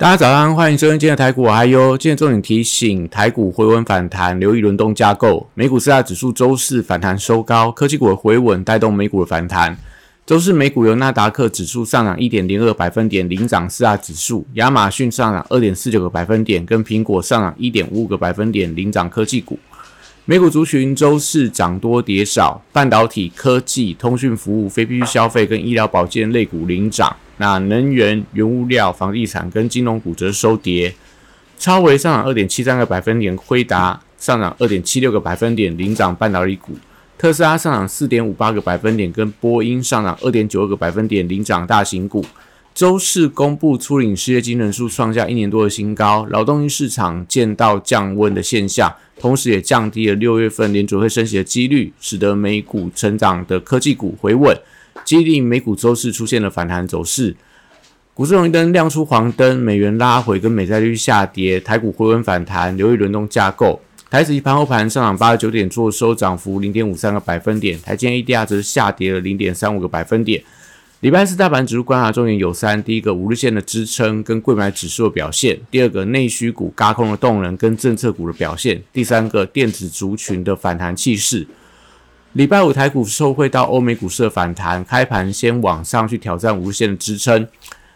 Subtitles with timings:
[0.00, 5.46] 大家早上，欢迎收听今天的台股，我还有今天重点提醒：台股回稳反弹，留意轮动架构。
[5.52, 9.76] 美股四大指数周四反弹收高，科技股的回稳带动美股的反弹。
[10.24, 19.58] 周四美股由纳达克指数上涨一点零二百分点领涨四大指数，亚马逊上涨二点四九个百分点，跟苹果上涨一点五五个百分点领涨科技股。
[20.24, 27.14] 美股族群周四涨多跌少，半导体、科技、通讯服务、非必需消费跟医疗保健类股领涨。
[27.40, 30.94] 那能源、原物料、房地产跟金融股则收跌。
[31.58, 36.74] 超微上涨二点七三个百分点，辉达上涨二点七六个百分点领涨半导体股。
[37.16, 42.22] 特斯拉上涨四点五八个百分点，跟波音上涨二点九二个百分点领涨大型股。
[42.74, 54.54] 周四公布初领失业金人数创下一年多的新高，劳动力市场见到降温的现象，同时也降低了六月份联储会升息的几率，使得美股成长的科技股回稳。
[55.04, 57.34] 激励美股周四出现了反弹走势，
[58.14, 63.80] 股市红绿灯亮出黄灯，美元拉回跟美债率下跌，台股回稳反弹，留意轮动架构。
[64.10, 70.42] 台指一盘后盘上涨八十九点，做收涨幅零点五三个百分点，台积 ADR 则是下跌了零点三五个百分点。
[70.98, 81.46] 礼拜四大盘指数观察重点有三：第一个五日线的支撑跟贵买指数的表现；第二个内需股轧空的动能跟政策股的表现；第三个电子族群的反弹气势。
[82.34, 87.44] 礼拜五台股受惠到欧美股市的反弹，开盘先往上去挑战无限的支撑。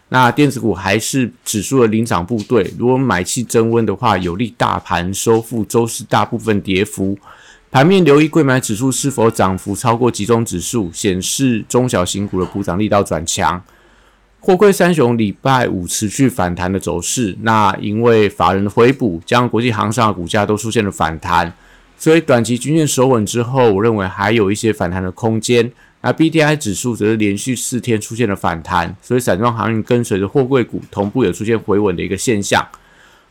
[0.09, 7.17] 那电子股还是指数的领涨部队，如果买气增温的话，有利大盘收复周四大部分跌幅。
[7.71, 13.63] 盘面留意贵买指数是否涨幅超过集中指数，显示中小型股的补涨力道转强。
[14.41, 21.53] 货柜三雄礼拜五持续反弹的走势，那因为法人的回补，将国际航商的股价都出现了反弹。
[21.97, 25.71] 所以短期均线守稳之后，我认为还有一些反弹的空间。
[26.01, 32.63] 那 B D I 指数则是连续四天出现了反弹，所以散装航运跟随着货柜股同步有出现回稳的一个现象。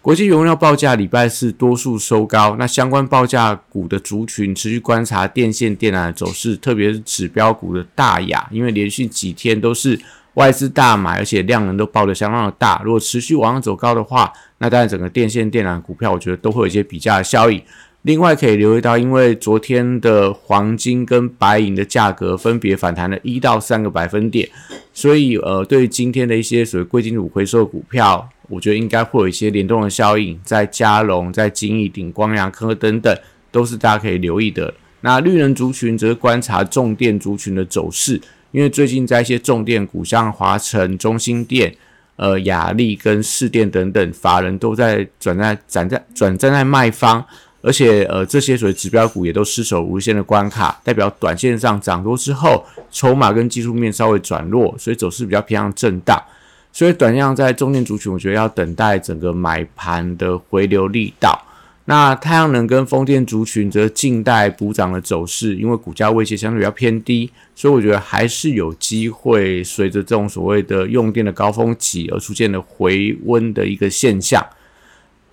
[0.02, 9.98] 国际原料报价礼拜四多数收高，那相关报价股的族群持续观察电线电缆的走势，特别是指标股的大雅，因为连续几天都是
[10.34, 12.82] 外资大买，而且量能都报得相当的大。
[12.84, 17.62] 如果持续往上走高的话，那当然整个电线电缆股票，我觉得都会有一些比价的效应。
[18.04, 24.46] 另外可以留意到，因为昨天的黄金跟白银的价格分别反弹了一到三个百分点，
[24.92, 33.18] 所以呃，对于今天的一些所谓贵金属回收股票，我觉得应该会有一些联动的效应，在嘉龙、在金逸鼎、光阳科等等，
[33.50, 34.74] 都是大家可以留意的。
[35.00, 41.74] 那绿能族群则是观察重电族群的走势，因为最近在一些重电股，像华晨、中兴电、
[42.16, 47.24] 呃雅力跟市电等等，法人都在转在转在转站在卖方。
[47.64, 56.22] 而且，呃，这些所谓指标股也都失守无限的关卡，代表短线上涨多之后，筹码跟技术面稍微转弱，所以走势比较偏向震荡。
[56.70, 61.40] 所以，短线在中间族群，我觉得要等待整个买盘的回流力道。
[61.86, 74.44] 那太阳能跟风电族群则静待补涨的走势，因为股价位阶相对比较偏低，所以我觉得还是有机会随着这种所谓的用电的高峰期而出现的回温的一个现象。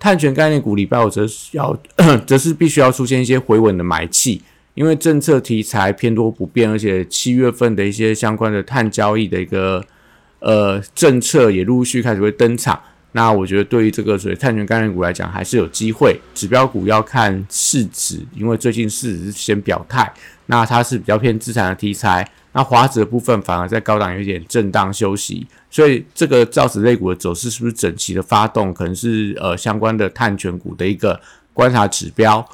[0.02, 1.78] 碳权概念股礼拜五则是要，
[2.26, 4.42] 则是必须要出现一些回稳的买气，
[4.74, 9.80] 因为政策题材偏多不变，而且七月份的一些相关的碳交易的一个
[10.40, 12.82] 呃政策也陆陆续开始会登场。
[13.12, 16.18] 那我觉得对于这个所谓碳权概念股来讲，还是有机会。
[16.34, 20.10] 指标股要看市值，因为最近市值是先表态，
[20.46, 22.26] 那它是比较偏资产的题材。
[22.54, 31.18] 那华指的部分反而在高档有点震荡休息，所以这个造纸类股的走势是不是整齐的发动，可能是呃相关的碳权股的一个
[31.52, 32.46] 观察指标。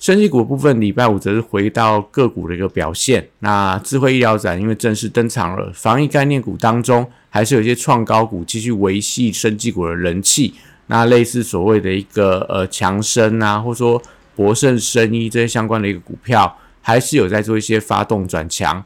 [0.00, 3.28] 升级股部分礼拜五则是回到个股的一个表现。
[3.40, 10.54] 那智慧医疗展因为正式登场了，防疫概念股当中还是有一些创高股继续维系升级股的人气。
[10.86, 14.02] 那类似所谓的一个呃强生啊，或者说
[14.34, 18.82] 博胜生医这些相关的一个股票，还是有在做一些发动转强。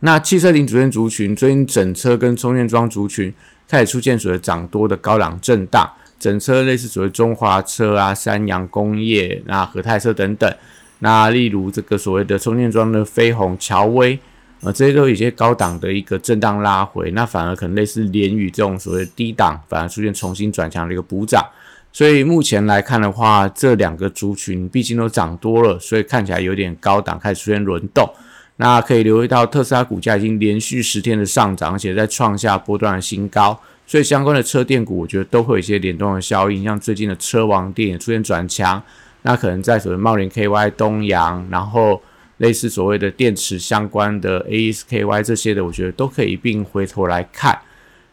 [0.00, 3.32] 那汽车零组件族群，最近整车跟充电桩族群
[3.66, 5.90] 开始出现所谓涨多的高档震荡，
[6.22, 10.54] 整车类似所谓中华车啊、三洋工业、那和泰车等等，
[11.00, 14.16] 那例如这个所谓的充电桩的飞鸿、乔威，
[14.60, 21.44] 呃，这些都有一些高档的一个震荡拉回，那反而可能类似联宇这种所谓低档，反而出现重新转强的一个补涨。
[21.92, 28.08] 所以目前来看的话，这两个族群毕竟都涨多了，所以看起来有点高档，开始出现轮动。
[28.58, 33.58] 那可以留意到特斯拉股价已经连续十天的上涨，而且在创下波段的新高。
[33.92, 38.82] 所以相关的车电股，我觉得都会有一些联动的效应，像最近的车王电也出现转强。
[39.20, 42.00] 那可能在所谓茂林 KY、东阳，然后
[42.38, 47.58] 类似所谓的电池相关的 ASKY 这些的，我觉得都可以一并回头来看。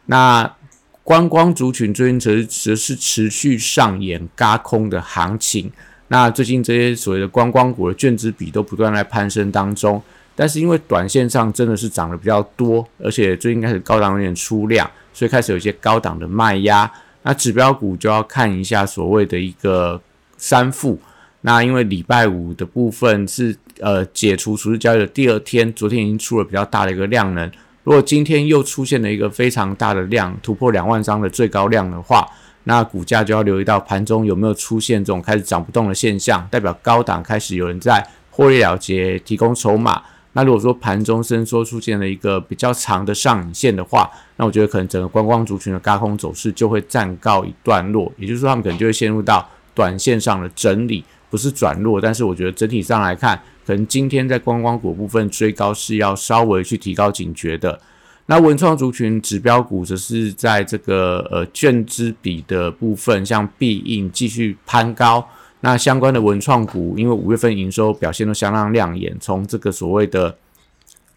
[0.04, 0.54] 那
[1.02, 5.72] 观光族群最近则则是持续上演嘎空的行情。
[6.08, 10.02] 那最近这些所谓的观光股的券资比都不断在攀升当中，
[10.40, 16.90] 但是因为短线上真的是涨得比较多，而且最近开始高档有点出量，所以开始有一些高档的卖压。
[17.24, 20.00] 那指标股就要看一下所谓的一个。
[20.42, 20.98] 三副，
[21.42, 27.46] 那因为礼拜五的部分是呃解除除日交易的第二天，昨天已经出了比较大的一个量能。
[27.84, 32.26] 如果今天又出现了一个非常大的量，突破两万张的最高量的话，
[32.64, 40.02] 那股价就要留意到盘中有没有出现这种开始涨不动的现象，代表高档开始有人在获利了结，提供筹码。
[40.32, 49.48] 那如果说盘中伸缩出现了一个比较长的上影线的话，那我觉得可能整个观光族群的高空走势就会暂告一段落，也就是说他们可能就会陷入到。
[49.72, 57.80] 短线上的整理不是转弱，但是我觉得整体上来看，可能今天在观光股部分追高是要稍微去提高警觉的。
[58.26, 65.26] 那文创族群指标股则是在这个呃券资比的部分，像必应继续攀高。
[65.60, 70.36] 那相关的文创股，因为五月份营收表现都相当亮眼，从这个所谓的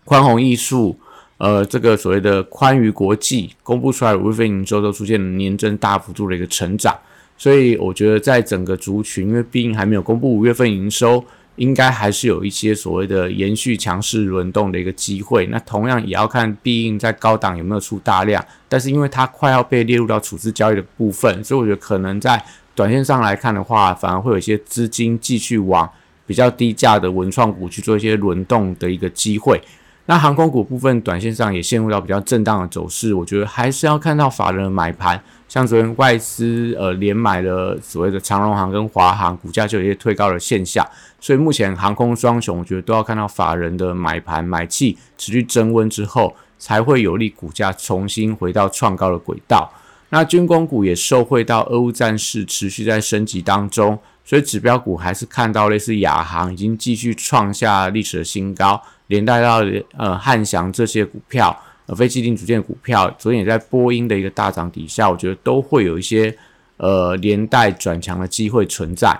[0.03, 0.97] 宽宏艺术，
[1.37, 6.93] 呃，这个所谓的宽娱国际公布出来五月份营收都出现了年增大幅度的一个成长。
[7.35, 11.23] 所以我觉得，在整个族群，因为毕竟还没有公布五月份营收，
[11.55, 15.47] 应该还是有一些所谓的延续强势轮动的一个机会。
[15.47, 22.41] 那同样也要看必应在高档有没有出大量，但是因为它快要被列入到处置交易的部分，所以我觉得可能在
[22.75, 25.89] 短线上来看的话，反而会有一些资金继续往
[26.25, 29.61] 比较低价的文创股去做一些轮动的一个机会。
[30.05, 35.21] 那航空股部分，短线上也陷入到比较震荡的走势，我觉得还是要看到法人的买盘。
[35.47, 40.85] 像昨天外资呃连买了所谓的长荣航跟华航，股价就有一些推高的现象，
[41.21, 49.71] 所以目前航空双雄，我觉得都要看到法人的买盘买气持续增温之后，才会有利股价重新回到创高的轨道。
[50.13, 59.63] 那军工股也受惠到俄乌战事持续在升级当中，所以指标股还是看到类似亚航已经继续创下历史的新高，连带到
[59.97, 61.59] 呃汉翔这些股票。
[61.87, 66.37] 呃，非基定组件股票昨天也在波音的一个大涨底下，我觉得都会有一些
[66.77, 69.19] 呃连带转强的机会存在。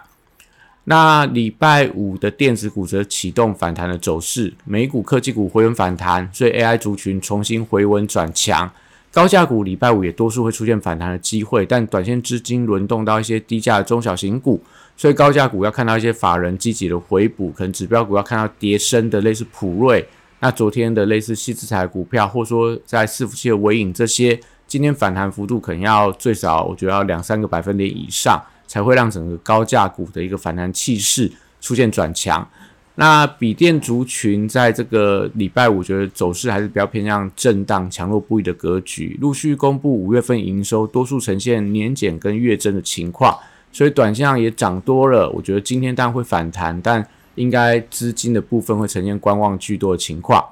[0.83, 8.71] 那礼拜五的电子股则启动反弹的走势，美股科技股回稳反弹，所以 AI 族群重新回稳转强。
[9.13, 14.59] 高价股礼拜五也多数会出现反弹的机会，但短线资金轮动到一些低价的中小型股，
[14.97, 20.03] 所以高价股要看到一些法人积极的回补，可能指标股要看到跌升的类似普瑞。
[20.39, 31.31] 那昨天的类似细资材股票，或说在伺服器的尾影这些，今天反弹幅度可能要最少，我觉得要两三个百分点以上，才会让整个高价股的一个反弹气势
[31.61, 32.49] 出现转强。
[32.95, 39.17] 那笔电族群在这个礼拜五，觉得走势还是比较偏向震荡、强弱不一的格局。
[39.19, 43.37] 陆续公布五月份营收，多数呈现年减跟月增的情况，
[43.71, 45.29] 所以短线上也涨多了。
[45.31, 47.07] 我觉得今天当然会反弹，但。
[47.35, 50.45] 应该资金的部分会呈现观望居多的情况。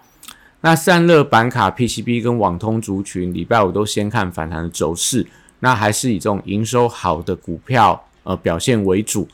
[0.62, 5.28] 那散热板卡、PCB 跟网通族群，礼拜五都先看反弹的走势。
[5.60, 9.28] 那还是以这种营收好的股票呃表现为主。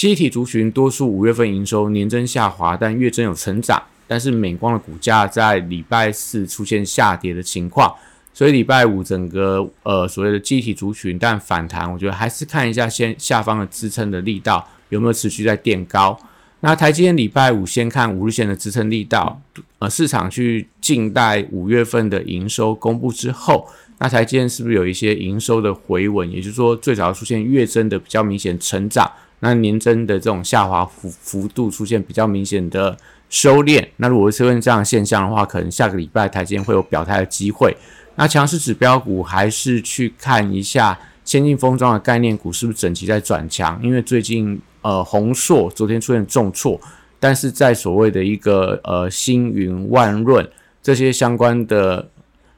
[0.00, 3.82] 机体族群多数五月份营收年增下滑，但月增有成长。
[4.08, 7.94] 但是美光的股价在礼拜四出现下跌的情况，
[8.32, 16.18] 所以礼拜五整个呃所谓的机体族群，但反弹，我觉得还是看一下先下方的支撑的力道有没有持续在垫高。
[16.60, 19.42] 那台积电礼拜五先看五日线的支撑力道，
[19.80, 26.32] 呃，市场去静待五月份的营收公布之后，那台积电是不是有一些营收的回稳？
[26.32, 29.06] 也就是说，最早出现月增的比较明显成长，
[29.40, 32.96] 那年增的这种下滑幅幅度出现比较明显的
[33.28, 33.86] 收敛。
[33.96, 37.76] 那如果是出现这样现象的话，可能下个礼拜台积会有表态的机会。
[38.14, 44.60] 那强势指标股还是去看一下先进封装的概念股是不是整齐在转强，因为最近。
[44.82, 46.80] 呃，宏硕昨天出现重挫，
[47.18, 50.48] 但是在所谓的一个呃星云、万润
[50.82, 52.08] 这些相关的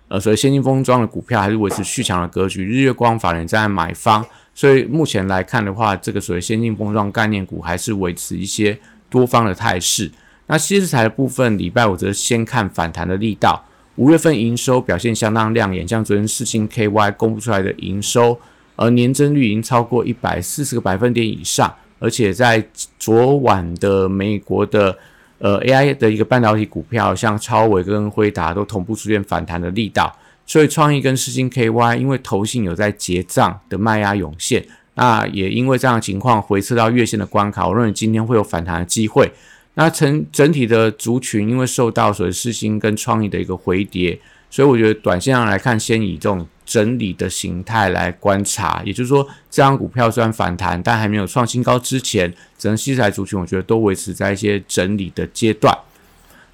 [0.06, 2.64] 呃所谓先进封装的股票，还是维持续强的格局。
[2.64, 8.78] 日月光法人在买方，所以目前来看的话，这个所谓先进封装概念股还是维持一些
[9.08, 10.10] 多方的态势。
[10.46, 13.64] 那锡纸材的部分，礼拜五则先看反弹的力道。
[13.96, 18.38] 五月份营收表现相当亮眼，像昨天四星 KY 公布出来的营收。
[18.74, 22.66] 而年增率已经超过一百四十个百分点以上，而且在
[22.98, 24.96] 昨晚的美国的
[25.38, 30.10] 呃 AI 的一个半导体股票，像超伟跟辉达都同步出现反弹的力道，
[30.46, 39.32] 所以创意跟世星 KY 因为投信有在结账的卖压涌现，那也因为这样的情况回撤到月线的关卡，我认为今天会有反弹的机会。
[39.74, 44.18] 那成整体的族群因为受到所谓世星跟创意的一个回跌，
[44.50, 46.46] 所以我觉得短线上来看，先以这种。
[46.64, 55.76] 整理的形态来观察，也就是说，这张股票虽然反弹，但还没有创新高之前，整个西材族群我觉得都维持在一些整理的阶段。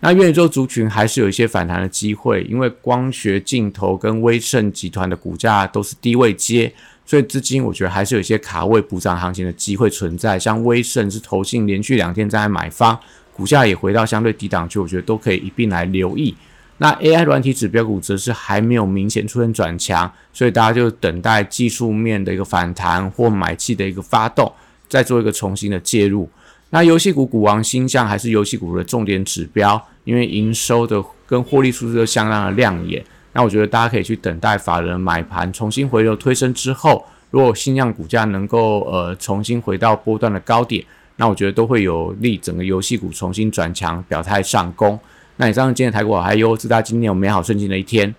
[0.01, 6.73] 那元宇宙族群还是有一些反弹的机会，因为光学镜头跟威盛集团的股价都是低位接，
[7.05, 10.39] 所以资金我觉得还是有一些卡位补涨行情的机会存在。
[10.39, 12.97] 像威盛是投信连续两天在买方，
[13.33, 16.33] 股价也回到相对低档区，我觉得都可以一并来留意。
[16.77, 24.53] 那 AI 软体指标股则是还没有明显出现转强，所以大家就等待技术面的一个反弹或买气的一个发动，
[24.89, 26.31] 再做一个重新的介入。
[26.71, 33.03] 那游戏股股王星象还是游戏股的重点指标，因为营收的跟获利数字都相当的亮眼。
[33.33, 40.85] 那我觉得大家可以去等待法人买盘重新回流推升之后，如果星象股价能够呃重新回到波段的高点，
[41.17, 44.99] 那我觉得都会有利整个游戏股重新转强，表态上攻。
[45.37, 48.15] 那以上今天的台股还有祝大家今天有美好顺境的一天。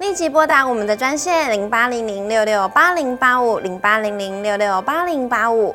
[0.00, 5.74] 立即拨打我们的专线零八零零六六八零八五零八零零六六八零八五。